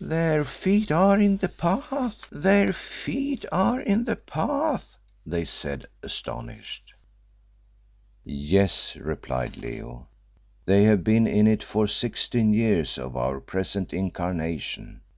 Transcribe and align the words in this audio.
"Their 0.00 0.44
feet 0.44 0.90
are 0.90 1.20
in 1.20 1.36
the 1.36 1.50
Path! 1.50 2.24
Their 2.32 2.72
feet 2.72 3.44
are 3.52 3.78
in 3.82 4.04
the 4.04 4.16
Path!" 4.16 4.96
they 5.26 5.44
said, 5.44 5.84
astonished. 6.02 6.94
"Yes," 8.24 8.96
replied 8.96 9.58
Leo, 9.58 10.08
"they 10.64 10.84
have 10.84 11.04
been 11.04 11.26
in 11.26 11.46
it 11.46 11.62
for 11.62 11.86
sixteen 11.86 12.54
years 12.54 12.96
of 12.96 13.14
our 13.14 13.40
present 13.40 13.92
incarnation. 13.92 15.02